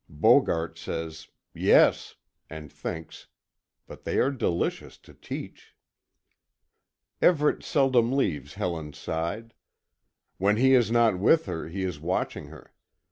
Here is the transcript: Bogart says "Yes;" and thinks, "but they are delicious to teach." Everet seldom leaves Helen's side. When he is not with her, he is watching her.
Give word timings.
Bogart 0.09 0.79
says 0.79 1.27
"Yes;" 1.53 2.15
and 2.49 2.71
thinks, 2.73 3.27
"but 3.85 4.03
they 4.03 4.17
are 4.17 4.31
delicious 4.31 4.97
to 4.97 5.13
teach." 5.13 5.75
Everet 7.21 7.61
seldom 7.61 8.11
leaves 8.11 8.55
Helen's 8.55 8.97
side. 8.97 9.53
When 10.39 10.57
he 10.57 10.73
is 10.73 10.89
not 10.89 11.19
with 11.19 11.45
her, 11.45 11.67
he 11.67 11.83
is 11.83 11.99
watching 11.99 12.47
her. 12.47 12.73